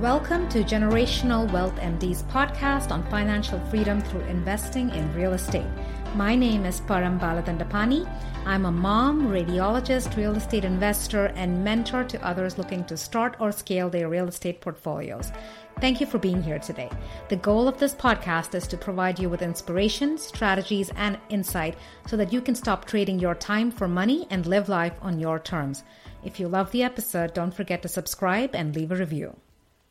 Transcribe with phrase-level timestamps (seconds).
[0.00, 5.66] Welcome to Generational Wealth MD's podcast on financial freedom through investing in real estate.
[6.14, 8.08] My name is Param Baladandapani.
[8.46, 13.50] I'm a mom, radiologist, real estate investor, and mentor to others looking to start or
[13.50, 15.32] scale their real estate portfolios.
[15.80, 16.90] Thank you for being here today.
[17.28, 21.76] The goal of this podcast is to provide you with inspiration, strategies, and insight
[22.06, 25.40] so that you can stop trading your time for money and live life on your
[25.40, 25.82] terms.
[26.22, 29.34] If you love the episode, don't forget to subscribe and leave a review.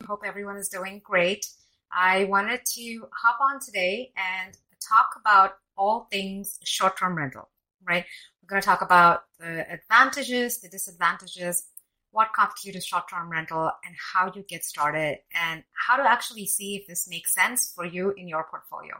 [0.08, 1.44] Hope everyone is doing great.
[1.92, 7.50] I wanted to hop on today and talk about all things short term rental,
[7.86, 8.06] right?
[8.42, 11.66] We're going to talk about the advantages, the disadvantages,
[12.10, 16.76] what constitutes short term rental, and how you get started, and how to actually see
[16.76, 18.94] if this makes sense for you in your portfolio.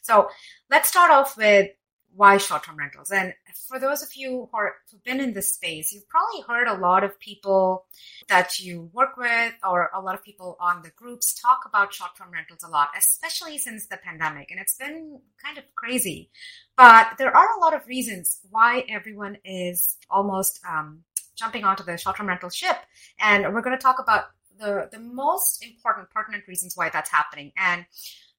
[0.00, 0.30] So
[0.70, 1.68] let's start off with
[2.16, 3.10] why short-term rentals?
[3.10, 3.34] And
[3.68, 4.48] for those of you
[4.90, 7.84] who've been in this space, you've probably heard a lot of people
[8.28, 12.30] that you work with or a lot of people on the groups talk about short-term
[12.32, 14.50] rentals a lot, especially since the pandemic.
[14.50, 16.30] And it's been kind of crazy.
[16.76, 21.02] But there are a lot of reasons why everyone is almost um,
[21.34, 22.78] jumping onto the short-term rental ship.
[23.20, 24.24] And we're going to talk about
[24.58, 27.52] the, the most important, pertinent reasons why that's happening.
[27.58, 27.84] And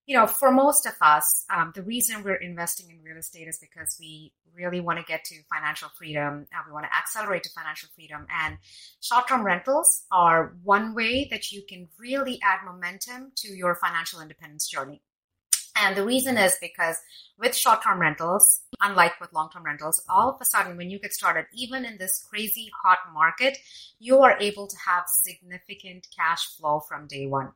[0.08, 3.60] you know, for most of us, um, the reason we're investing in real estate is
[3.60, 6.48] because we really want to get to financial freedom.
[6.54, 8.26] Uh, we want to accelerate to financial freedom.
[8.44, 8.58] And
[9.02, 14.22] short term rentals are one way that you can really add momentum to your financial
[14.22, 15.02] independence journey.
[15.76, 16.96] And the reason is because
[17.40, 21.00] with short term rentals, unlike with long term rentals, all of a sudden, when you
[21.00, 23.58] get started, even in this crazy hot market,
[24.00, 27.52] you are able to have significant cash flow from day one.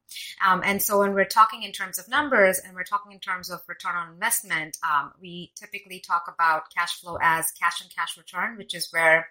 [0.46, 3.50] Um, and so, when we're talking in terms of numbers and we're talking in terms
[3.50, 8.18] of return on investment, um, we typically talk about cash flow as cash on cash
[8.18, 9.30] return, which is where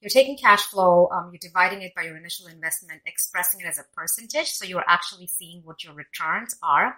[0.00, 3.78] you're taking cash flow, um, you're dividing it by your initial investment, expressing it as
[3.78, 4.50] a percentage.
[4.52, 6.96] So, you're actually seeing what your returns are.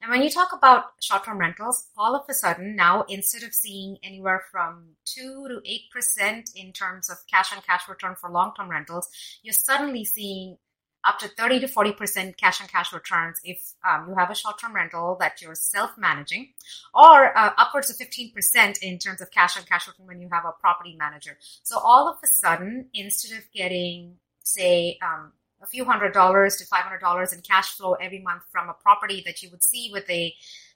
[0.00, 3.54] And when you talk about short term rentals, all of a sudden now instead of
[3.54, 8.52] seeing anywhere from 2 to 8% in terms of cash on cash return for long
[8.56, 9.08] term rentals,
[9.42, 10.58] you're suddenly seeing
[11.04, 14.58] up to 30 to 40% cash on cash returns if um, you have a short
[14.58, 16.52] term rental that you're self managing,
[16.94, 20.44] or uh, upwards of 15% in terms of cash on cash return when you have
[20.44, 21.36] a property manager.
[21.62, 26.64] So all of a sudden, instead of getting, say, um, a few hundred dollars to
[26.66, 30.34] $500 in cash flow every month from a property that you would see with a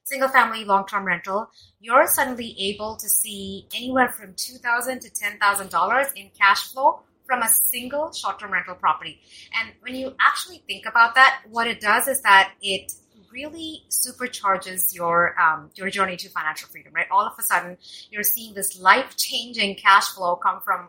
[0.09, 6.13] single family long term rental, you're suddenly able to see anywhere from 2,000 to $10,000
[6.17, 9.21] in cash flow from a single short term rental property.
[9.61, 12.93] And when you actually think about that, what it does is that it
[13.31, 17.07] really supercharges your um, your journey to financial freedom, right?
[17.11, 17.77] All of a sudden,
[18.11, 20.89] you're seeing this life changing cash flow come from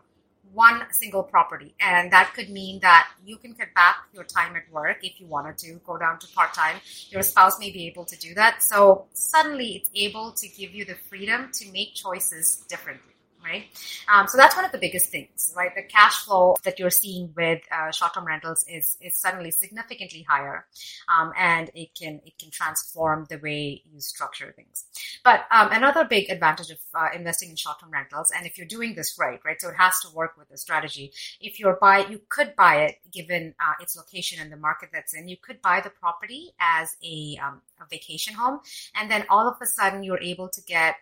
[0.52, 1.74] one single property.
[1.80, 5.26] And that could mean that you can cut back your time at work if you
[5.26, 6.76] wanted to, go down to part time.
[7.10, 8.62] Your spouse may be able to do that.
[8.62, 13.09] So suddenly it's able to give you the freedom to make choices differently
[13.44, 13.64] right?
[14.12, 15.74] Um, so that's one of the biggest things, right?
[15.74, 20.66] The cash flow that you're seeing with uh, short-term rentals is is suddenly significantly higher,
[21.08, 24.84] um, and it can it can transform the way you structure things.
[25.24, 28.94] But um, another big advantage of uh, investing in short-term rentals, and if you're doing
[28.94, 31.12] this right, right, so it has to work with the strategy.
[31.40, 35.14] If you're buy, you could buy it given uh, its location and the market that's
[35.14, 35.28] in.
[35.28, 38.60] You could buy the property as a, um, a vacation home,
[38.94, 40.96] and then all of a sudden you're able to get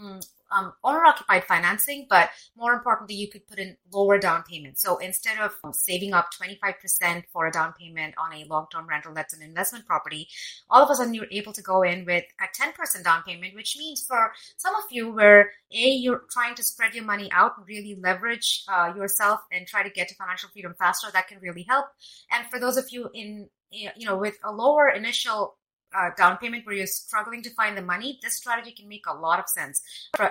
[0.00, 4.78] mm, um, owner occupied financing, but more importantly, you could put in lower down payment.
[4.78, 9.14] So instead of saving up 25% for a down payment on a long term rental
[9.14, 10.28] that's an investment property,
[10.70, 13.76] all of a sudden you're able to go in with a 10% down payment, which
[13.78, 17.98] means for some of you where A, you're trying to spread your money out really
[18.00, 21.86] leverage uh, yourself and try to get to financial freedom faster, that can really help.
[22.30, 25.57] And for those of you in you know, with a lower initial
[25.96, 29.14] uh, down payment where you're struggling to find the money, this strategy can make a
[29.14, 29.82] lot of sense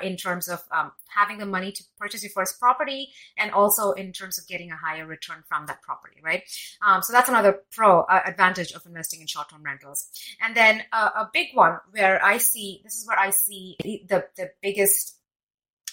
[0.02, 4.12] in terms of um, having the money to purchase your first property and also in
[4.12, 6.44] terms of getting a higher return from that property, right?
[6.86, 10.10] Um, so that's another pro uh, advantage of investing in short-term rentals.
[10.42, 14.26] And then uh, a big one where I see, this is where I see the,
[14.36, 15.18] the biggest,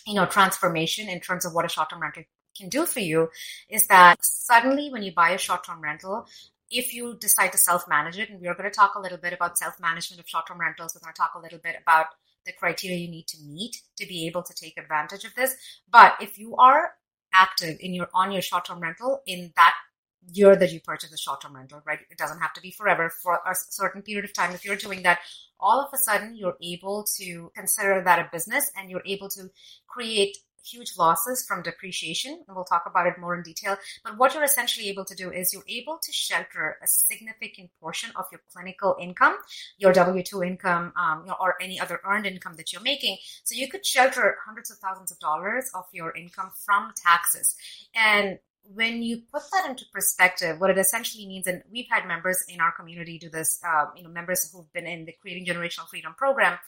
[0.07, 2.25] you know, transformation in terms of what a short-term rental
[2.57, 3.31] can do for you
[3.69, 6.27] is that suddenly when you buy a short-term rental,
[6.71, 9.33] if you decide to self manage it, and we're going to talk a little bit
[9.33, 12.07] about self management of short term rentals, we're going to talk a little bit about
[12.47, 15.57] the criteria you need to meet to be able to take advantage of this.
[15.91, 16.93] But if you are
[17.33, 19.75] active in your on your short term rental in that
[20.33, 22.01] year that you purchase a short term rental, right?
[22.11, 24.55] It doesn't have to be forever for a certain period of time.
[24.55, 25.21] If you're doing that,
[25.61, 29.51] all of a sudden you're able to consider that a business and you're able to
[29.87, 33.77] create huge losses from depreciation, and we'll talk about it more in detail.
[34.03, 38.11] But what you're essentially able to do is you're able to shelter a significant portion
[38.17, 39.37] of your clinical income,
[39.79, 43.19] your W 2 income, um, or any other earned income that you're making.
[43.45, 47.57] So you could shelter hundreds of thousands of dollars of your income from taxes.
[47.95, 48.39] And
[48.73, 52.61] when you put that into perspective, what it essentially means, and we've had members in
[52.61, 56.15] our community do this, uh, you know, members who've been in the Creating Generational Freedom
[56.17, 56.59] program,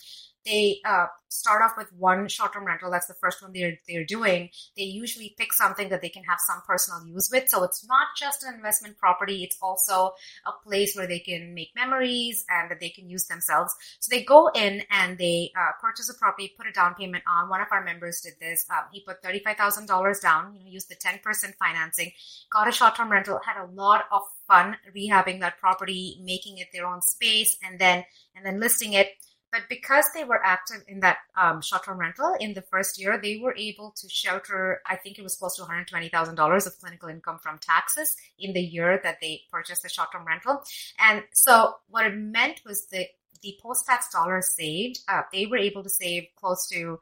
[0.46, 2.90] they uh, start off with one short-term rental.
[2.90, 4.50] That's the first one they're they're doing.
[4.76, 7.48] They usually pick something that they can have some personal use with.
[7.48, 10.12] So it's not just an investment property; it's also
[10.46, 13.75] a place where they can make memories and that they can use themselves.
[14.00, 17.49] So they go in and they uh, purchase a property, put a down payment on.
[17.49, 18.64] One of our members did this.
[18.70, 20.54] Um, he put thirty-five thousand dollars down.
[20.54, 22.12] You know, used the ten percent financing,
[22.52, 26.87] got a short-term rental, had a lot of fun rehabbing that property, making it their
[26.87, 28.04] own space, and then
[28.37, 29.08] and then listing it
[29.56, 33.38] but because they were active in that um, short-term rental in the first year, they
[33.42, 34.82] were able to shelter.
[34.86, 37.58] I think it was close to one hundred twenty thousand dollars of clinical income from
[37.58, 40.62] taxes in the year that they purchased the short-term rental.
[40.98, 43.06] And so, what it meant was that
[43.42, 45.00] the post-tax dollars saved.
[45.08, 47.00] Uh, they were able to save close to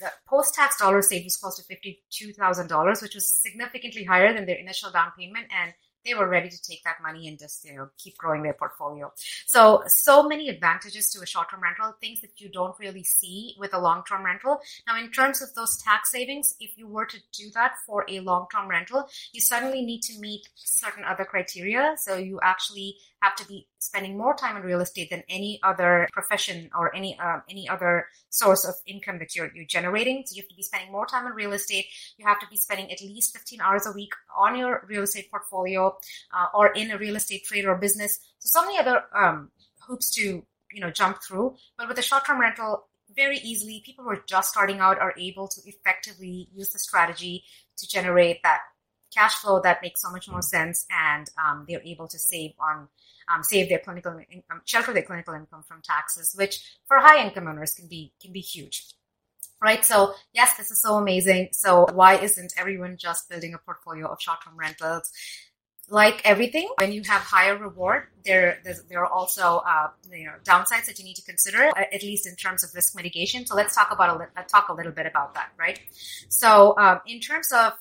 [0.00, 4.46] the post-tax dollars saved was close to fifty-two thousand dollars, which was significantly higher than
[4.46, 5.72] their initial down payment and
[6.04, 9.12] they were ready to take that money and just you know keep growing their portfolio.
[9.46, 13.74] So so many advantages to a short-term rental things that you don't really see with
[13.74, 14.60] a long-term rental.
[14.86, 18.20] Now in terms of those tax savings if you were to do that for a
[18.20, 21.94] long-term rental you suddenly need to meet certain other criteria.
[21.98, 26.08] So you actually have to be spending more time in real estate than any other
[26.12, 30.24] profession or any uh, any other source of income that you're, you're generating.
[30.26, 31.86] So you have to be spending more time in real estate.
[32.18, 35.30] You have to be spending at least 15 hours a week on your real estate
[35.30, 35.96] portfolio
[36.36, 38.18] uh, or in a real estate trade or business.
[38.40, 39.50] So so many other um,
[39.86, 41.56] hoops to you know jump through.
[41.78, 45.46] But with a short-term rental, very easily, people who are just starting out are able
[45.46, 47.44] to effectively use the strategy
[47.76, 48.60] to generate that
[49.14, 52.88] cash flow that makes so much more sense, and um, they're able to save on
[53.32, 57.46] um, save their clinical income, shelter their clinical income from taxes, which for high income
[57.46, 58.94] earners can be can be huge.
[59.60, 59.84] Right.
[59.84, 61.50] So yes, this is so amazing.
[61.52, 65.12] So why isn't everyone just building a portfolio of short-term rentals?
[65.88, 70.86] Like everything, when you have higher reward, there there are also uh, you know downsides
[70.86, 73.46] that you need to consider, uh, at least in terms of risk mitigation.
[73.46, 75.78] So let's talk about a li- talk a little bit about that, right?
[76.28, 77.74] So um, in terms of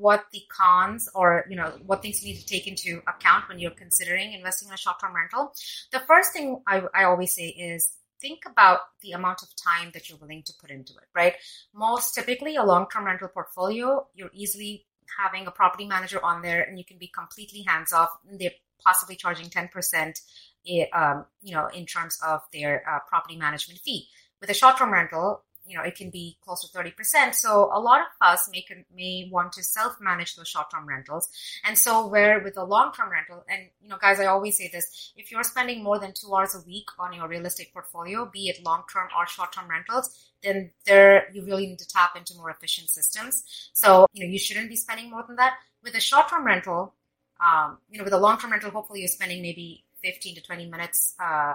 [0.00, 3.58] what the cons or you know what things you need to take into account when
[3.58, 5.52] you're considering investing in a short-term rental.
[5.92, 10.08] The first thing I, I always say is think about the amount of time that
[10.08, 11.34] you're willing to put into it right?
[11.74, 14.86] Most typically a long-term rental portfolio you're easily
[15.18, 19.16] having a property manager on there and you can be completely hands off they're possibly
[19.16, 20.20] charging 10%
[20.68, 24.08] eh, um, you know in terms of their uh, property management fee.
[24.40, 27.34] With a short-term rental you know, it can be close to 30%.
[27.34, 31.28] So a lot of us may, may want to self-manage those short-term rentals.
[31.64, 35.12] And so where with a long-term rental, and, you know, guys, I always say this,
[35.16, 38.48] if you're spending more than two hours a week on your real estate portfolio, be
[38.48, 42.90] it long-term or short-term rentals, then there you really need to tap into more efficient
[42.90, 43.44] systems.
[43.72, 45.54] So, you know, you shouldn't be spending more than that.
[45.84, 46.94] With a short-term rental,
[47.40, 51.14] um, you know, with a long-term rental, hopefully you're spending maybe 15 to 20 minutes
[51.20, 51.54] uh,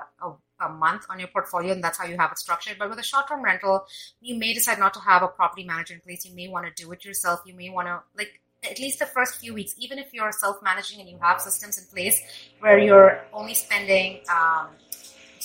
[0.59, 2.77] a, month on your portfolio, and that's how you have it structured.
[2.77, 3.85] But with a short term rental,
[4.21, 6.25] you may decide not to have a property manager in place.
[6.25, 7.41] You may want to do it yourself.
[7.45, 10.61] You may want to, like, at least the first few weeks, even if you're self
[10.63, 12.21] managing and you have systems in place
[12.59, 14.69] where you're only spending, um,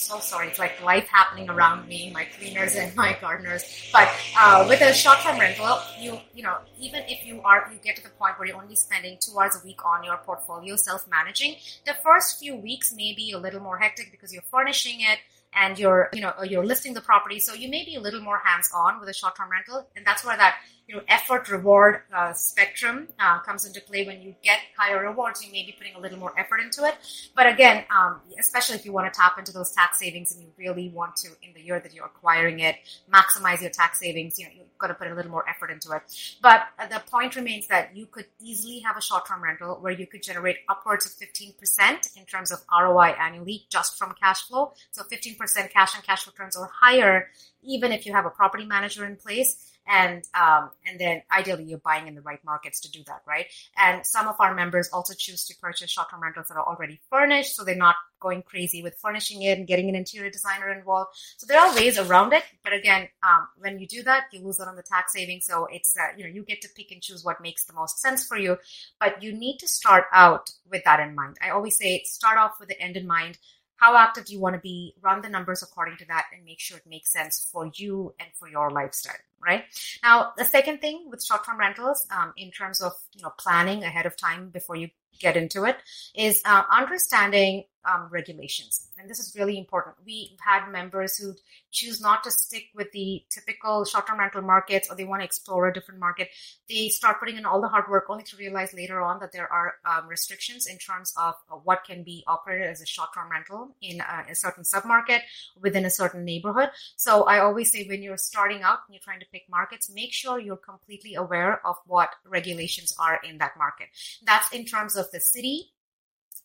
[0.03, 0.49] so sorry.
[0.49, 3.65] It's like life happening around me, my cleaners and my gardeners.
[3.93, 7.97] But uh, with a short-term rental, you you know even if you are you get
[7.97, 11.57] to the point where you're only spending two hours a week on your portfolio, self-managing,
[11.87, 15.19] the first few weeks may be a little more hectic because you're furnishing it
[15.55, 18.39] and you're you know you're listing the property so you may be a little more
[18.45, 20.57] hands-on with a short-term rental and that's where that
[20.91, 25.45] you know effort reward uh, spectrum uh, comes into play when you get higher rewards.
[25.45, 26.97] You may be putting a little more effort into it.
[27.37, 30.49] But again um, especially if you want to tap into those tax savings and you
[30.59, 32.77] really want to in the year that you're acquiring it
[33.13, 35.93] maximize your tax savings you know you've got to put a little more effort into
[35.93, 36.03] it.
[36.43, 40.09] But uh, the point remains that you could easily have a short-term rental where you
[40.09, 44.73] could generate upwards of 15% in terms of roi annually just from cash flow.
[44.91, 47.29] So 15% cash on cash returns or higher
[47.63, 51.79] even if you have a property manager in place and um, and then ideally you're
[51.79, 53.47] buying in the right markets to do that right?
[53.77, 57.57] And some of our members also choose to purchase short-term rentals that are already furnished
[57.57, 61.11] so they're not going crazy with furnishing it and getting an interior designer involved.
[61.39, 64.61] So there are ways around it but again um, when you do that you lose
[64.61, 65.47] out on the tax savings.
[65.47, 68.01] So it's uh, you know you get to pick and choose what makes the most
[68.01, 68.59] sense for you
[68.99, 71.39] but you need to start out with that in mind.
[71.43, 73.39] I always say start off with the end in mind.
[73.77, 74.95] How active do you want to be?
[75.01, 78.29] Run the numbers according to that and make sure it makes sense for you and
[78.39, 79.65] for your lifestyle right?
[80.03, 84.07] Now, the second thing with short-term rentals, um, in terms of you know planning ahead
[84.07, 85.77] of time before you get into it,
[86.15, 88.89] is uh, understanding um, regulations.
[88.99, 89.97] And this is really important.
[90.05, 91.35] We've had members who
[91.71, 95.25] choose not to stick with the typical short term rental markets or they want to
[95.25, 96.29] explore a different market.
[96.69, 99.51] They start putting in all the hard work only to realize later on that there
[99.51, 103.75] are um, restrictions in terms of what can be operated as a short term rental
[103.81, 105.21] in a, a certain submarket
[105.61, 106.69] within a certain neighborhood.
[106.97, 110.13] So I always say when you're starting out and you're trying to pick markets, make
[110.13, 113.89] sure you're completely aware of what regulations are in that market.
[114.27, 115.73] That's in terms of the city,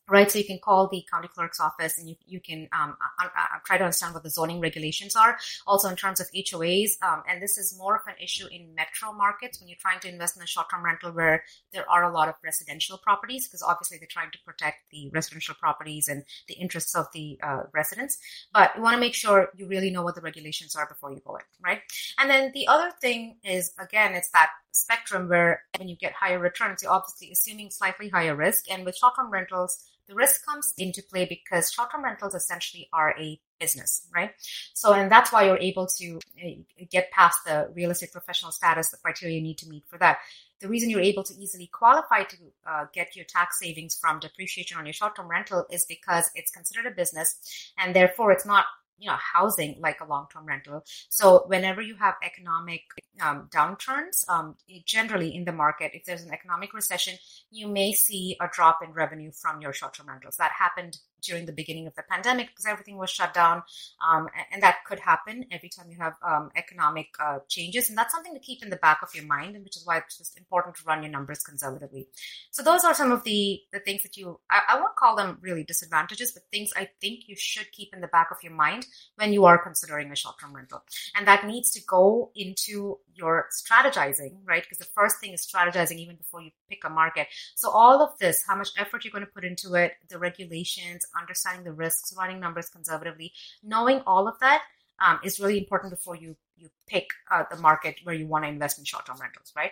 [0.08, 0.30] right?
[0.30, 3.60] So you can call the county clerk's office and you, you can um, uh, uh,
[3.66, 5.38] try to understand what the zoning regulations are.
[5.66, 9.12] Also in terms of HOAs, um, and this is more of an issue in metro
[9.12, 11.44] markets when you're trying to invest in a short-term rental where
[11.74, 15.56] there are a lot of residential properties because obviously they're trying to protect the residential
[15.56, 18.20] properties and the interests of the uh, residents.
[18.54, 21.22] But you want to make sure you really know what the regulations are before you
[21.26, 21.82] go in, right?
[22.20, 26.40] And then the other thing is, again, it's that spectrum where when you get higher
[26.40, 28.70] returns, you're obviously assuming slightly higher risk.
[28.70, 33.40] And with short-term rentals, the risk comes into play because short-term rentals essentially are a
[33.60, 34.32] business, right?
[34.74, 36.56] So, and that's why you're able to eh,
[36.92, 40.20] get past the real estate professional status, the criteria you need to meet for that.
[40.60, 44.78] The reason you're able to easily qualify to uh, get your tax savings from depreciation
[44.78, 48.66] on your short-term rental is because it's considered a business, and therefore it's not
[48.98, 50.84] you know housing like a long-term rental.
[51.10, 52.82] So whenever you have economic
[53.22, 57.16] um, downturns um, generally in the market if there's an economic recession
[57.50, 60.36] you may see a drop in revenue from your short-term rentals.
[60.38, 63.64] That happened during the beginning of the pandemic because everything was shut down.
[64.06, 67.90] Um, and that could happen every time you have um, economic uh, changes.
[67.90, 69.98] And that's something to keep in the back of your mind, and which is why
[69.98, 72.08] it's just important to run your numbers conservatively.
[72.52, 75.38] So those are some of the, the things that you, I, I won't call them
[75.42, 78.86] really disadvantages, but things I think you should keep in the back of your mind
[79.16, 80.84] when you are considering a short-term rental.
[81.16, 84.64] And that needs to go into your strategizing, right?
[84.64, 87.28] Because the first thing is strategizing even before you pick a market.
[87.56, 91.06] So all of this, how much effort you're going to put into it, the regulations,
[91.20, 94.62] understanding the risks, running numbers conservatively, knowing all of that
[95.00, 98.50] um, is really important before you you pick uh, the market where you want to
[98.50, 99.72] invest in short-term rentals, right?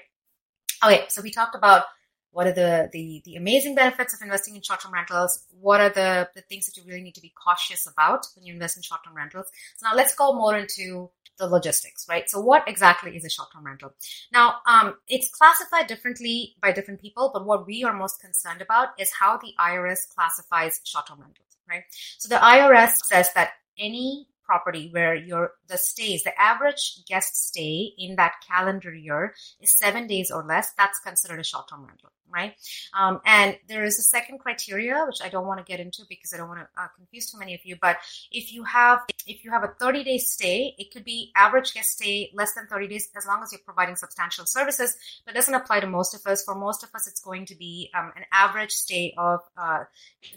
[0.84, 1.86] Okay, so we talked about
[2.34, 5.46] what are the, the, the amazing benefits of investing in short-term rentals?
[5.62, 8.54] What are the, the things that you really need to be cautious about when you
[8.54, 9.46] invest in short-term rentals?
[9.78, 12.30] So now let's go more into the logistics, right?
[12.30, 13.94] So what exactly is a short-term rental?
[14.32, 18.90] Now, um, it's classified differently by different people, but what we are most concerned about
[19.00, 21.84] is how the IRS classifies short-term rentals, right?
[22.18, 27.94] So the IRS says that any property where your the stays the average guest stay
[27.98, 32.56] in that calendar year is seven days or less that's considered a short-term rental right?
[32.98, 36.34] Um, and there is a second criteria, which I don't want to get into because
[36.34, 37.78] I don't want to uh, confuse too many of you.
[37.82, 37.98] But
[38.32, 41.92] if you have if you have a 30 day stay, it could be average guest
[41.92, 44.96] stay less than 30 days, as long as you're providing substantial services.
[45.26, 46.44] That doesn't apply to most of us.
[46.44, 49.84] For most of us, it's going to be um, an average stay of uh,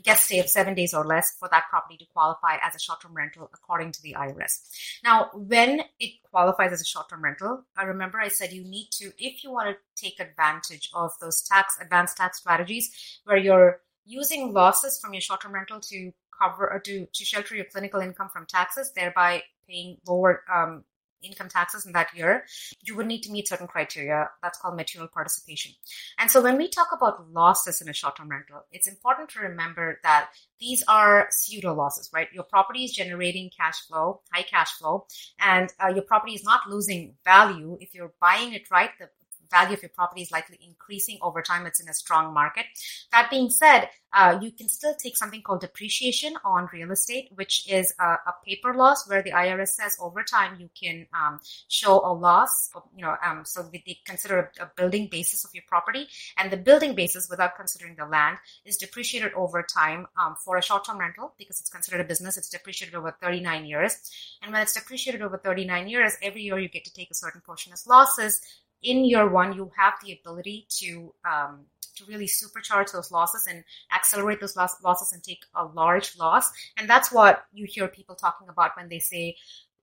[0.02, 3.00] guest stay of seven days or less for that property to qualify as a short
[3.00, 4.60] term rental according to the IRS.
[5.04, 8.88] Now, when it qualifies as a short term rental, I remember I said you need
[8.92, 12.84] to, if you want to take advantage of those tax advanced tax strategies
[13.24, 17.64] where you're using losses from your short-term rental to cover or to, to shelter your
[17.72, 20.84] clinical income from taxes, thereby paying lower um,
[21.22, 22.44] income taxes in that year,
[22.82, 24.28] you would need to meet certain criteria.
[24.42, 25.72] That's called material participation.
[26.18, 29.98] And so when we talk about losses in a short-term rental, it's important to remember
[30.02, 30.28] that
[30.60, 32.28] these are pseudo losses, right?
[32.32, 35.06] Your property is generating cash flow, high cash flow,
[35.40, 37.76] and uh, your property is not losing value.
[37.80, 39.08] If you're buying it right, the
[39.50, 41.66] value of your property is likely increasing over time.
[41.66, 42.66] It's in a strong market.
[43.12, 47.70] That being said, uh, you can still take something called depreciation on real estate, which
[47.70, 51.38] is a, a paper loss where the IRS says over time you can um,
[51.68, 55.64] show a loss, you know, um, so they consider a, a, building basis of your
[55.68, 56.06] property.
[56.38, 60.62] And the building basis, without considering the land, is depreciated over time um, for a
[60.62, 62.38] short term rental because it's considered a business.
[62.38, 64.10] It's depreciated over 39 years.
[64.42, 67.42] And when it's depreciated over 39 years, every year you get to take a certain
[67.42, 68.40] portion as losses
[68.82, 71.66] in year one, you have the ability to um,
[71.96, 73.64] to really supercharge those losses and
[73.94, 76.50] accelerate those loss- losses and take a large loss.
[76.76, 79.36] And that's what you hear people talking about when they say,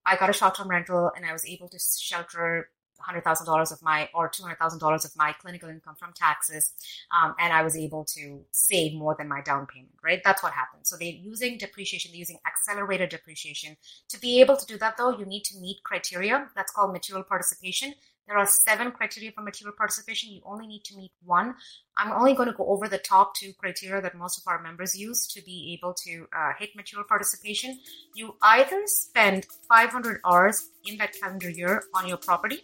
[0.06, 2.70] "I got a short-term rental and I was able to shelter."
[3.00, 6.74] $100,000 of my or $200,000 of my clinical income from taxes,
[7.12, 10.22] um, and I was able to save more than my down payment, right?
[10.24, 10.90] That's what happens.
[10.90, 13.76] So they're using depreciation, they're using accelerated depreciation.
[14.10, 16.48] To be able to do that, though, you need to meet criteria.
[16.56, 17.94] That's called material participation.
[18.28, 20.32] There are seven criteria for material participation.
[20.32, 21.56] You only need to meet one.
[21.98, 24.96] I'm only going to go over the top two criteria that most of our members
[24.98, 27.80] use to be able to uh, hit material participation.
[28.16, 32.62] You either spend 500 hours in that calendar year on your property,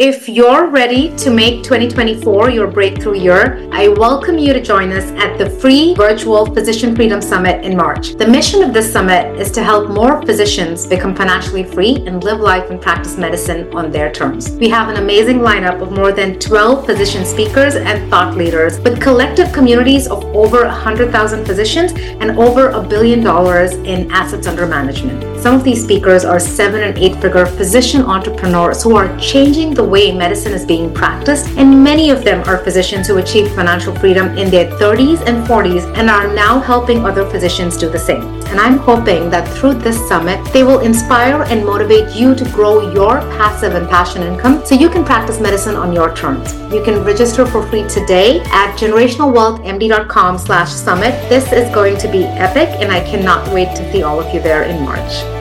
[0.00, 5.10] If you're ready to make 2024 your breakthrough year, I welcome you to join us
[5.22, 8.14] at the free virtual Physician Freedom Summit in March.
[8.14, 12.40] The mission of this summit is to help more physicians become financially free and live
[12.40, 14.52] life and practice medicine on their terms.
[14.52, 19.02] We have an amazing lineup of more than 12 physician speakers and thought leaders with
[19.02, 25.39] collective communities of over 100,000 physicians and over a billion dollars in assets under management.
[25.40, 29.82] Some of these speakers are seven and eight figure physician entrepreneurs who are changing the
[29.82, 34.36] way medicine is being practiced, and many of them are physicians who achieved financial freedom
[34.36, 38.39] in their 30s and 40s and are now helping other physicians do the same.
[38.50, 42.92] And I'm hoping that through this summit, they will inspire and motivate you to grow
[42.92, 46.52] your passive and passion income so you can practice medicine on your terms.
[46.72, 51.12] You can register for free today at generationalwealthmd.com slash summit.
[51.28, 54.40] This is going to be epic and I cannot wait to see all of you
[54.40, 55.39] there in March.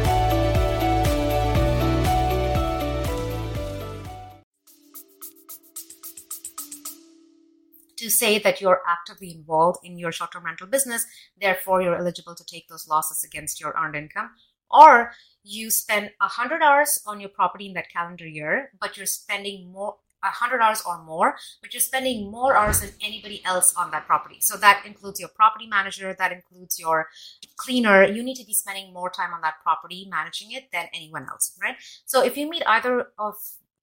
[8.10, 11.06] To say that you're actively involved in your short term rental business,
[11.40, 14.32] therefore you're eligible to take those losses against your earned income.
[14.72, 15.12] Or
[15.44, 19.96] you spend 100 hours on your property in that calendar year, but you're spending more
[20.22, 24.38] 100 hours or more, but you're spending more hours than anybody else on that property.
[24.40, 27.08] So that includes your property manager, that includes your
[27.56, 28.04] cleaner.
[28.04, 31.58] You need to be spending more time on that property managing it than anyone else,
[31.62, 31.76] right?
[32.06, 33.36] So if you meet either of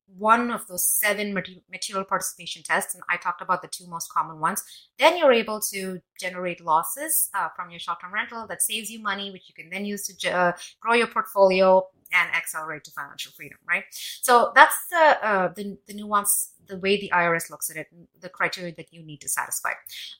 [0.06, 4.38] one of those seven material participation tests, and I talked about the two most common
[4.40, 4.62] ones,
[4.98, 9.00] then you're able to generate losses uh, from your short term rental that saves you
[9.00, 13.32] money, which you can then use to uh, grow your portfolio and accelerate to financial
[13.32, 13.84] freedom, right?
[14.22, 17.88] So that's the, uh, the, the nuance the way the IRS looks at it,
[18.20, 19.70] the criteria that you need to satisfy.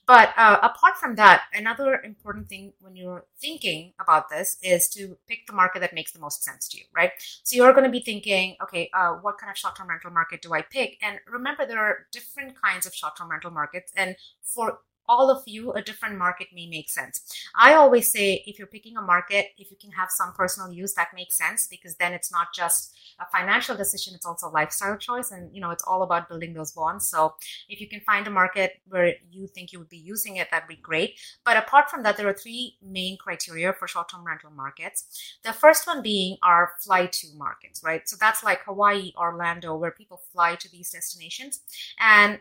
[0.05, 5.17] But uh, apart from that, another important thing when you're thinking about this is to
[5.27, 7.11] pick the market that makes the most sense to you, right?
[7.43, 10.53] So you're going to be thinking, okay, uh, what kind of short-term rental market do
[10.53, 10.97] I pick?
[11.01, 15.71] And remember, there are different kinds of short-term rental markets, and for all of you,
[15.73, 17.21] a different market may make sense.
[17.55, 20.93] I always say if you're picking a market, if you can have some personal use,
[20.95, 24.97] that makes sense because then it's not just a financial decision, it's also a lifestyle
[24.97, 25.31] choice.
[25.31, 27.07] And, you know, it's all about building those bonds.
[27.07, 27.35] So
[27.69, 30.67] if you can find a market where you think you would be using it, that'd
[30.67, 31.19] be great.
[31.43, 35.37] But apart from that, there are three main criteria for short term rental markets.
[35.43, 38.07] The first one being our fly to markets, right?
[38.07, 41.61] So that's like Hawaii, Orlando, where people fly to these destinations.
[41.99, 42.39] And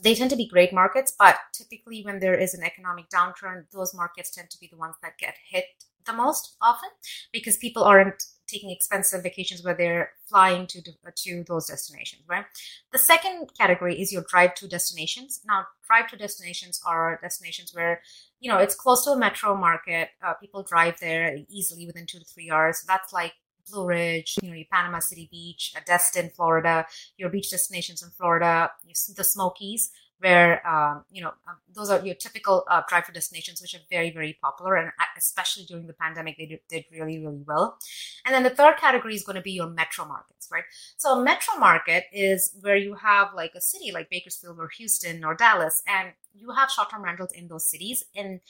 [0.00, 3.94] they tend to be great markets, but typically when there is an economic downturn, those
[3.94, 5.66] markets tend to be the ones that get hit
[6.06, 6.90] the most often
[7.32, 12.44] because people aren't taking expensive vacations where they're flying to to those destinations, right?
[12.92, 15.40] The second category is your drive to destinations.
[15.46, 18.02] Now, drive to destinations are destinations where
[18.40, 20.10] you know it's close to a metro market.
[20.22, 22.84] Uh, people drive there easily within two to three hours.
[22.86, 23.32] That's like
[23.70, 28.70] Blue Ridge, you know, your Panama City Beach, Destin, Florida, your beach destinations in Florida,
[29.16, 33.74] the Smokies, where um, you know um, those are your typical uh, drive-to destinations, which
[33.74, 37.78] are very very popular, and especially during the pandemic, they did, did really really well.
[38.24, 40.64] And then the third category is going to be your metro markets, right?
[40.96, 45.24] So a metro market is where you have like a city like Bakersfield or Houston
[45.24, 48.40] or Dallas, and you have short-term rentals in those cities, and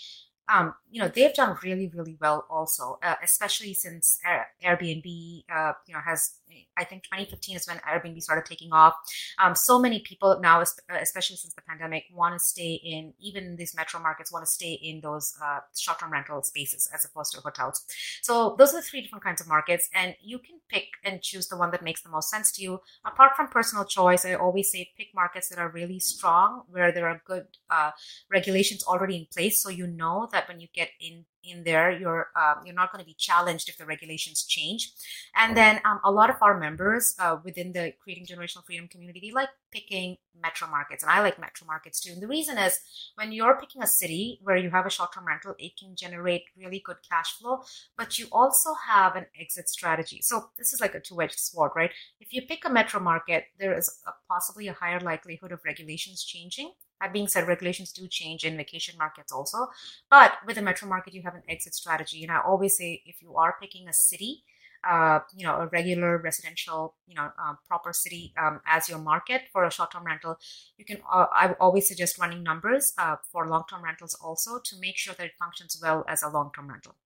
[0.48, 4.18] um, you know they've done really really well also uh, especially since
[4.64, 6.34] airbnb uh, you know has
[6.76, 8.94] i think 2015 is when airbnb started taking off.
[9.38, 10.64] Um, so many people now uh,
[11.00, 14.72] especially since the pandemic want to stay in even these metro markets want to stay
[14.72, 17.84] in those uh, short-term rental spaces as opposed to hotels.
[18.22, 21.48] So those are the three different kinds of markets and you can pick and choose
[21.48, 22.80] the one that makes the most sense to you.
[23.04, 27.08] Apart from personal choice i always say pick markets that are really strong where there
[27.08, 27.90] are good uh,
[28.30, 32.28] regulations already in place so you know that when you get in in there you're
[32.36, 34.92] um, you're not going to be challenged if the regulations change.
[35.36, 39.20] And then um, a lot of our members uh, within the creating generational freedom community
[39.20, 42.12] they like picking metro markets and i like metro markets too.
[42.12, 42.80] And the reason is
[43.14, 46.82] when you're picking a city where you have a short-term rental it can generate really
[46.84, 47.62] good cash flow
[47.96, 50.20] but you also have an exit strategy.
[50.22, 51.90] So this is like a two-edged sword right?
[52.20, 56.24] If you pick a metro market there is a, possibly a higher likelihood of regulations
[56.24, 56.72] changing
[57.04, 59.68] that being said, regulations do change in vacation markets also.
[60.10, 62.22] But with a metro market, you have an exit strategy.
[62.22, 64.42] And I always say if you are picking a city,
[64.88, 69.42] uh, you know, a regular residential, you know, um, proper city um, as your market
[69.52, 70.38] for a short-term rental,
[70.78, 70.98] you can.
[71.10, 75.26] Uh, I always suggest running numbers uh, for long-term rentals also to make sure that
[75.26, 76.96] it functions well as a long-term rental.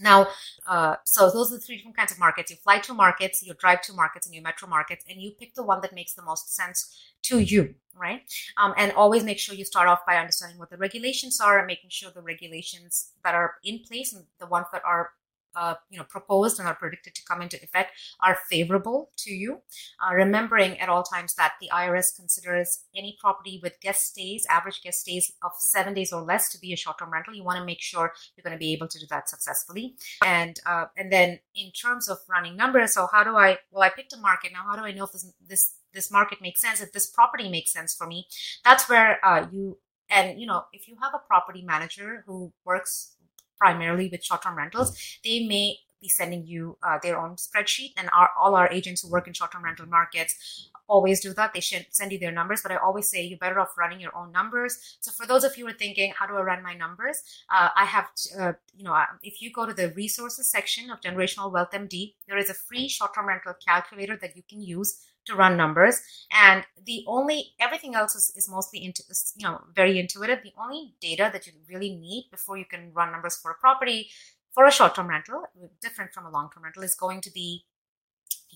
[0.00, 0.28] Now,
[0.66, 2.50] uh, so those are the three different kinds of markets.
[2.50, 5.54] You fly to markets, you drive to markets, and you metro markets, and you pick
[5.54, 6.96] the one that makes the most sense
[7.28, 8.22] to you, right?
[8.56, 11.66] Um, and always make sure you start off by understanding what the regulations are and
[11.66, 15.10] making sure the regulations that are in place and the ones that are
[15.56, 19.60] uh, you know proposed and are predicted to come into effect are favorable to you.
[20.00, 24.82] Uh, remembering at all times that the IRS considers any property with guest stays, average
[24.82, 27.34] guest stays of seven days or less, to be a short-term rental.
[27.34, 29.96] You want to make sure you're going to be able to do that successfully.
[30.24, 33.58] And uh, and then in terms of running numbers, so how do I?
[33.70, 34.52] Well, I picked a market.
[34.52, 36.80] Now, how do I know if this this this market makes sense?
[36.80, 38.26] If this property makes sense for me?
[38.64, 39.78] That's where uh, you
[40.10, 43.16] and you know if you have a property manager who works
[43.58, 48.30] primarily with short-term rentals, they may be sending you uh, their own spreadsheet and our,
[48.40, 51.52] all our agents who work in short-term rental markets always do that.
[51.52, 54.16] They should send you their numbers but i always say you're better off running your
[54.16, 54.96] own numbers.
[55.00, 57.22] So for those of you who are thinking how do i run my numbers?
[57.50, 58.06] Uh, i have
[58.38, 62.14] uh, you know uh, if you go to the resources section of generational wealth md
[62.26, 66.00] there is a free short-term rental calculator that you can use to run numbers.
[66.30, 69.02] And the only everything else is, is mostly into
[69.36, 70.40] you know very intuitive.
[70.42, 74.10] The only data that you really need before you can run numbers for a property
[74.58, 75.44] for a short-term rental
[75.80, 77.64] different from a long-term rental is going to be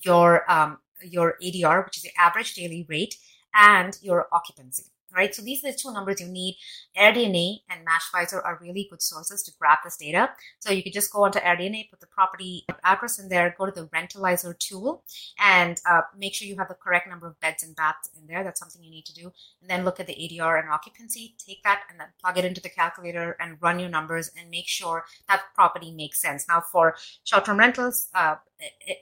[0.04, 3.16] your um, your adr which is the average daily rate
[3.54, 5.34] and your occupancy right?
[5.34, 6.56] So these are the two numbers you need.
[6.96, 10.30] AirDNA and Mashvisor are really good sources to grab this data.
[10.58, 13.72] So you can just go onto AirDNA, put the property address in there, go to
[13.72, 15.04] the Rentalizer tool,
[15.38, 18.44] and uh, make sure you have the correct number of beds and baths in there.
[18.44, 19.32] That's something you need to do.
[19.60, 22.60] And then look at the ADR and occupancy, take that and then plug it into
[22.60, 26.46] the calculator and run your numbers and make sure that property makes sense.
[26.48, 28.36] Now for short-term rentals, uh,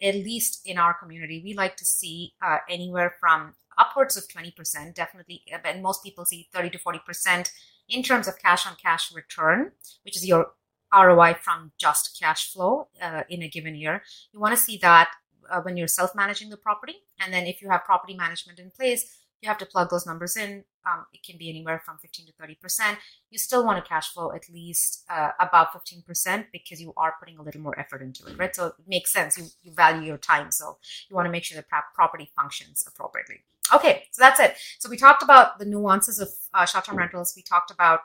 [0.02, 4.94] at least in our community, we like to see uh, anywhere from upwards of 20%,
[4.94, 7.50] definitely, and most people see 30 to 40%
[7.88, 9.72] in terms of cash on cash return,
[10.04, 10.52] which is your
[10.94, 14.02] ROI from just cash flow uh, in a given year.
[14.32, 15.10] You want to see that
[15.50, 16.96] uh, when you're self managing the property.
[17.18, 20.36] And then if you have property management in place, you have to plug those numbers
[20.36, 20.64] in.
[20.86, 22.96] Um, it can be anywhere from 15 to 30%.
[23.30, 27.38] You still want a cash flow at least uh, above 15% because you are putting
[27.38, 28.54] a little more effort into it, right?
[28.54, 29.38] So it makes sense.
[29.38, 30.50] You, you value your time.
[30.50, 31.64] So you want to make sure the
[31.94, 33.44] property functions appropriately.
[33.72, 34.56] Okay, so that's it.
[34.78, 37.34] So we talked about the nuances of uh, short-term rentals.
[37.36, 38.00] We talked about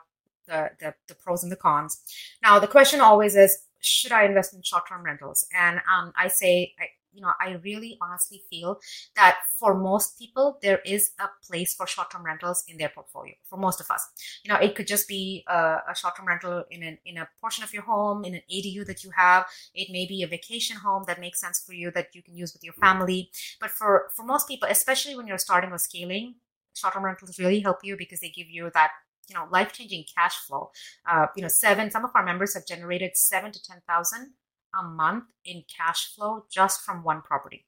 [0.46, 2.00] the, the, the pros and the cons.
[2.42, 5.46] Now the question always is, should I invest in short-term rentals?
[5.56, 6.84] And um, I say, I,
[7.16, 8.78] you know, I really honestly feel
[9.16, 13.34] that for most people, there is a place for short-term rentals in their portfolio.
[13.44, 14.06] For most of us,
[14.44, 17.64] you know, it could just be a, a short-term rental in an in a portion
[17.64, 19.46] of your home, in an ADU that you have.
[19.74, 22.52] It may be a vacation home that makes sense for you that you can use
[22.52, 23.30] with your family.
[23.60, 26.36] But for for most people, especially when you're starting or scaling,
[26.74, 28.90] short-term rentals really help you because they give you that
[29.28, 30.70] you know life-changing cash flow
[31.10, 34.32] uh, you know seven some of our members have generated seven to ten thousand
[34.78, 37.66] a month in cash flow just from one property.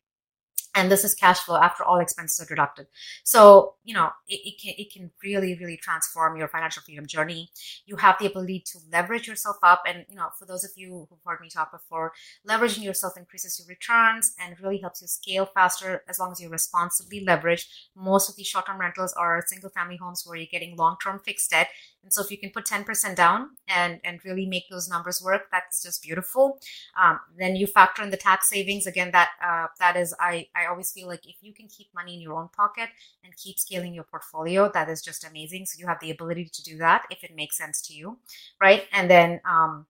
[0.74, 2.86] And this is cash flow after all expenses are deducted.
[3.24, 7.50] So you know it, it, can it can really really transform your financial freedom journey.
[7.86, 9.82] You have the ability to leverage yourself up.
[9.88, 12.12] And you know for those of you who've heard me talk before
[12.48, 16.50] leveraging yourself increases your returns and really helps you scale faster as long as you're
[16.50, 17.66] responsibly leveraged.
[17.96, 21.68] Most of these short-term rentals are single family homes where you're getting long-term fixed debt
[22.02, 25.42] and so if you can put 10% down and, and really make those numbers work,
[25.50, 26.58] that's just beautiful.
[27.00, 28.87] Um, then you factor in the tax savings.
[28.87, 32.14] Again, that uh, that is, I, I always feel like if you can keep money
[32.14, 32.88] in your own pocket
[33.24, 35.66] and keep scaling your portfolio, that is just amazing.
[35.66, 38.18] So you have the ability to do that if it makes sense to you,
[38.61, 38.87] right?
[38.92, 39.87] And then, um,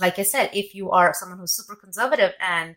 [0.00, 2.76] like I said, if you are someone who's super conservative and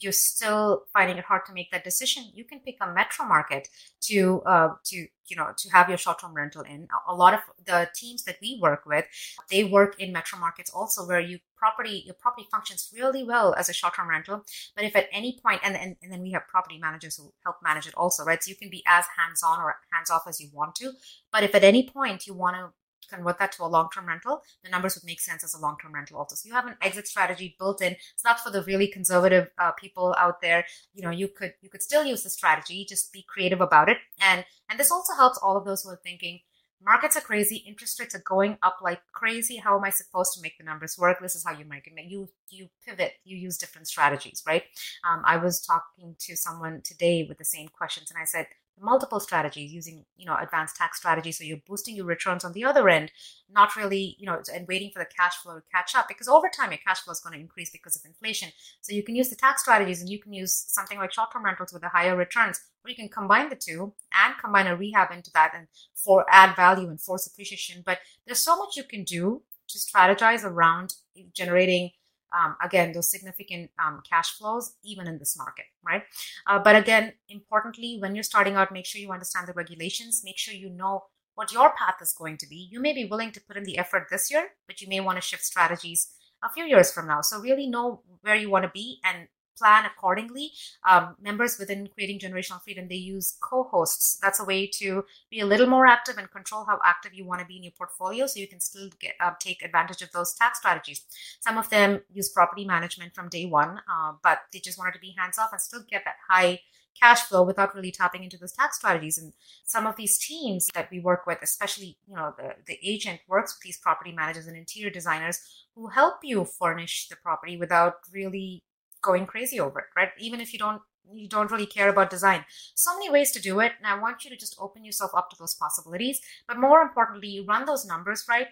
[0.00, 3.68] you're still finding it hard to make that decision, you can pick a metro market
[4.02, 6.88] to uh, to you know to have your short term rental in.
[7.08, 9.06] A lot of the teams that we work with,
[9.50, 13.68] they work in metro markets also, where you property your property functions really well as
[13.68, 14.44] a short term rental.
[14.76, 17.56] But if at any point, and, and and then we have property managers who help
[17.62, 18.42] manage it also, right?
[18.42, 20.92] So you can be as hands on or hands off as you want to.
[21.32, 22.70] But if at any point you want to
[23.08, 26.18] convert that to a long-term rental, the numbers would make sense as a long-term rental
[26.18, 26.34] also.
[26.36, 27.92] So you have an exit strategy built in.
[27.92, 30.64] It's not for the really conservative uh, people out there.
[30.92, 33.98] You know, you could you could still use the strategy, just be creative about it.
[34.20, 36.40] And and this also helps all of those who are thinking,
[36.84, 39.56] markets are crazy, interest rates are going up like crazy.
[39.56, 41.18] How am I supposed to make the numbers work?
[41.20, 41.92] This is how you make it.
[42.06, 43.12] You you pivot.
[43.24, 44.64] You use different strategies, right?
[45.08, 48.46] Um, I was talking to someone today with the same questions, and I said,
[48.80, 52.64] multiple strategies using you know advanced tax strategies so you're boosting your returns on the
[52.64, 53.10] other end
[53.50, 56.48] not really you know and waiting for the cash flow to catch up because over
[56.48, 58.50] time your cash flow is going to increase because of inflation.
[58.80, 61.72] So you can use the tax strategies and you can use something like short-term rentals
[61.72, 65.30] with the higher returns or you can combine the two and combine a rehab into
[65.34, 67.82] that and for add value and force appreciation.
[67.84, 70.94] But there's so much you can do to strategize around
[71.34, 71.90] generating
[72.36, 76.02] um, again those significant um, cash flows even in this market right?
[76.46, 80.22] Uh, but again importantly when you're starting out make sure you understand the regulations.
[80.24, 82.68] Make sure you know what your path is going to be.
[82.70, 85.16] You may be willing to put in the effort this year but you may want
[85.16, 86.08] to shift strategies
[86.44, 87.20] a few years from now.
[87.20, 90.52] So really know where you want to be and plan accordingly.
[90.88, 94.18] Um, members within Creating Generational Freedom, they use co-hosts.
[94.22, 97.40] That's a way to be a little more active and control how active you want
[97.40, 100.34] to be in your portfolio so you can still get, uh, take advantage of those
[100.34, 101.04] tax strategies.
[101.40, 105.00] Some of them use property management from day one, uh, but they just wanted to
[105.00, 106.60] be hands off and still get that high
[107.00, 109.18] cash flow without really tapping into those tax strategies.
[109.18, 109.32] And
[109.64, 113.54] some of these teams that we work with, especially, you know, the, the agent works
[113.54, 115.40] with these property managers and interior designers
[115.74, 118.62] who help you furnish the property without really
[119.08, 120.10] going crazy over it, right?
[120.18, 122.44] Even if you don't you don't really care about design.
[122.74, 123.72] So many ways to do it.
[123.78, 126.20] And I want you to just open yourself up to those possibilities.
[126.46, 128.48] But more importantly, run those numbers right.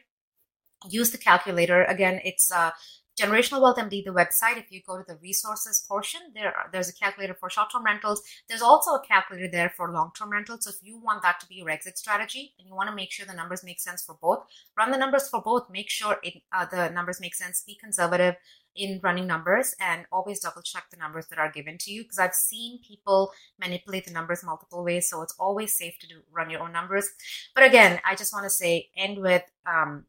[0.88, 1.84] Use the calculator.
[1.84, 2.70] Again, it's uh,
[3.20, 6.92] Generational Wealth MD, the website, if you go to the resources portion, there there's a
[6.92, 8.22] calculator for short-term rentals.
[8.46, 10.64] There's also a calculator there for long-term rentals.
[10.64, 13.10] So if you want that to be your exit strategy and you want to make
[13.10, 14.44] sure the numbers make sense for both,
[14.76, 15.70] run the numbers for both.
[15.70, 17.62] Make sure it, uh, the numbers make sense.
[17.66, 18.34] Be conservative
[18.76, 22.18] in running numbers and always double check the numbers that are given to you because
[22.18, 25.08] I've seen people manipulate the numbers multiple ways.
[25.08, 27.08] So it's always safe to do run your own numbers.
[27.54, 30.04] But again, I just want to say end with um,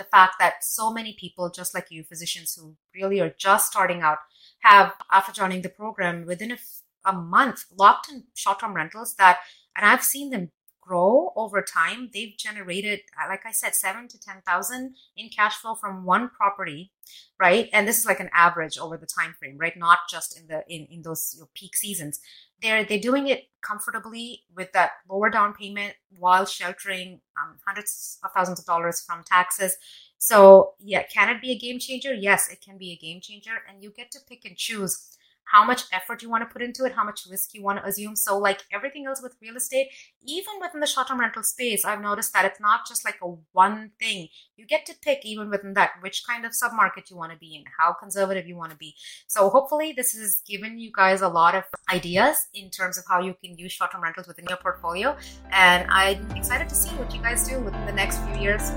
[0.00, 4.00] the fact that so many people, just like you, physicians who really are just starting
[4.00, 4.18] out,
[4.60, 6.58] have, after joining the program, within a,
[7.04, 9.40] a month, locked in short term rentals that,
[9.76, 10.50] and I've seen them
[10.90, 12.10] grow over time.
[12.12, 16.90] They've generated, uh, like I said, seven to 10,000 in cash flow from one property,
[17.38, 17.68] right?
[17.72, 19.76] And this is like an average over the time frame, right?
[19.76, 22.18] Not just in the, in, in those you know, peak seasons.
[22.60, 28.32] They're, they're doing it comfortably with that lower down payment while sheltering um, hundreds of
[28.32, 29.76] thousands of dollars from taxes.
[30.18, 32.12] So yeah, can it be a game changer?
[32.12, 33.62] Yes, it can be a game changer.
[33.68, 35.16] And you get to pick and choose
[35.50, 37.86] how much effort you want to put into it, how much risk you want to
[37.86, 38.16] assume.
[38.16, 39.88] So, like everything else with real estate,
[40.22, 43.28] even within the short term rental space, I've noticed that it's not just like a
[43.52, 44.28] one thing.
[44.56, 47.38] You get to pick, even within that, which kind of sub market you want to
[47.38, 48.94] be in, how conservative you want to be.
[49.26, 53.20] So, hopefully, this has given you guys a lot of ideas in terms of how
[53.20, 55.16] you can use short term rentals within your portfolio.
[55.50, 58.70] And I'm excited to see what you guys do within the next few years.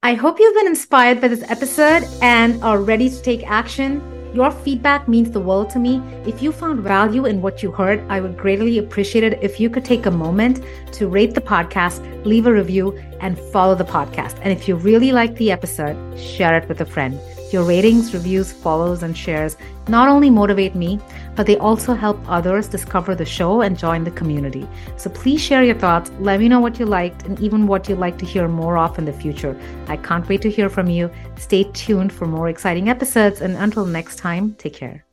[0.00, 4.00] I hope you've been inspired by this episode and are ready to take action.
[4.32, 6.00] Your feedback means the world to me.
[6.24, 9.68] If you found value in what you heard, I would greatly appreciate it if you
[9.68, 14.38] could take a moment to rate the podcast, leave a review, and follow the podcast.
[14.40, 17.18] And if you really like the episode, share it with a friend.
[17.50, 19.56] Your ratings, reviews, follows, and shares
[19.88, 21.00] not only motivate me,
[21.34, 24.68] but they also help others discover the show and join the community.
[24.96, 26.10] So please share your thoughts.
[26.20, 28.98] Let me know what you liked and even what you'd like to hear more of
[28.98, 29.58] in the future.
[29.86, 31.10] I can't wait to hear from you.
[31.36, 33.40] Stay tuned for more exciting episodes.
[33.40, 35.07] And until next time, take care.